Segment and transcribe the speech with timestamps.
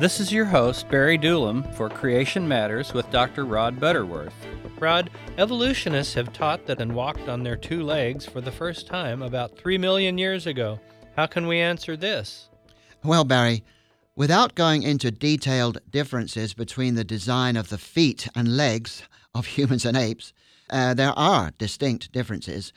[0.00, 3.44] This is your host, Barry Doolam, for Creation Matters with Dr.
[3.44, 4.32] Rod Butterworth.
[4.78, 9.20] Rod, evolutionists have taught that and walked on their two legs for the first time
[9.20, 10.80] about three million years ago.
[11.16, 12.48] How can we answer this?
[13.04, 13.62] Well, Barry,
[14.16, 19.02] without going into detailed differences between the design of the feet and legs
[19.34, 20.32] of humans and apes,
[20.70, 22.72] uh, there are distinct differences.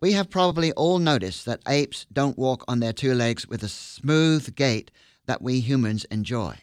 [0.00, 3.68] We have probably all noticed that apes don't walk on their two legs with a
[3.68, 4.90] smooth gait
[5.26, 6.58] that we humans enjoy.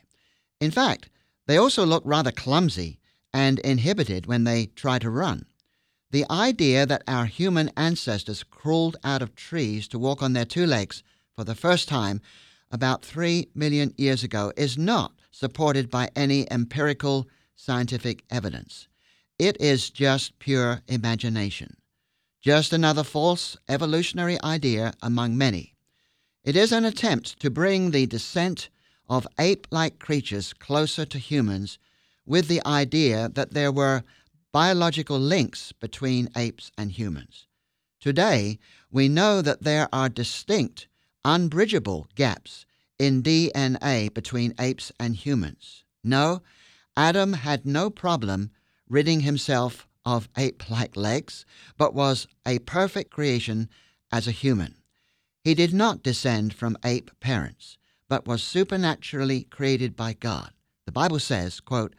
[0.60, 1.10] In fact,
[1.48, 3.00] they also look rather clumsy
[3.34, 5.46] and inhibited when they try to run.
[6.12, 10.66] The idea that our human ancestors crawled out of trees to walk on their two
[10.66, 11.04] legs
[11.34, 12.22] for the first time
[12.70, 18.88] about three million years ago is not supported by any empirical scientific evidence.
[19.40, 21.78] It is just pure imagination.
[22.42, 25.76] Just another false evolutionary idea among many.
[26.44, 28.70] It is an attempt to bring the descent
[29.08, 31.78] of ape like creatures closer to humans
[32.26, 34.04] with the idea that there were
[34.52, 37.46] biological links between apes and humans.
[38.00, 38.58] Today,
[38.90, 40.88] we know that there are distinct,
[41.24, 42.66] unbridgeable gaps
[42.98, 45.84] in DNA between apes and humans.
[46.04, 46.42] No,
[46.98, 48.50] Adam had no problem
[48.90, 51.46] ridding himself of ape like legs,
[51.78, 53.70] but was a perfect creation
[54.12, 54.76] as a human.
[55.44, 57.78] He did not descend from ape parents,
[58.08, 60.52] but was supernaturally created by God.
[60.86, 61.96] The Bible says, quote,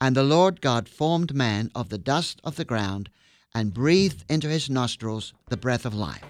[0.00, 3.08] And the Lord God formed man of the dust of the ground
[3.54, 6.24] and breathed into his nostrils the breath of life,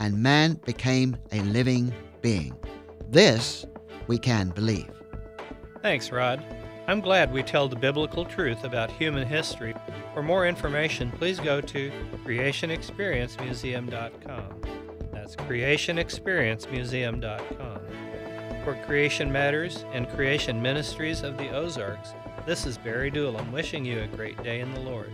[0.00, 2.54] and man became a living being.
[3.08, 3.64] This
[4.06, 4.90] we can believe.
[5.82, 6.44] Thanks, Rod.
[6.88, 9.74] I'm glad we tell the biblical truth about human history.
[10.14, 11.92] For more information, please go to
[12.24, 14.62] creationexperiencemuseum.com.
[15.12, 17.80] That's creationexperiencemuseum.com.
[18.64, 22.14] For Creation Matters and Creation Ministries of the Ozarks,
[22.46, 25.12] this is Barry Doolam wishing you a great day in the Lord.